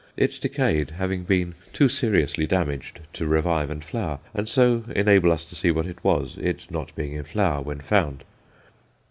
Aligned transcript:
It 0.17 0.41
decayed, 0.41 0.89
having 0.97 1.25
been 1.25 1.53
too 1.73 1.87
seriously 1.87 2.47
damaged 2.47 3.01
to 3.13 3.27
revive 3.27 3.69
and 3.69 3.85
flower, 3.85 4.17
and 4.33 4.49
so 4.49 4.81
enable 4.95 5.31
us 5.31 5.45
to 5.45 5.55
see 5.55 5.69
what 5.69 5.85
it 5.85 6.03
was, 6.03 6.33
it 6.39 6.71
not 6.71 6.91
being 6.95 7.13
in 7.13 7.23
flower 7.23 7.61
when 7.61 7.81
found. 7.81 8.23